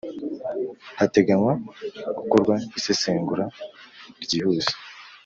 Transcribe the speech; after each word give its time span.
hateganywa 0.99 1.51
gukorwa 2.17 2.55
isesengura 2.77 3.45
ryihuse 4.23 4.73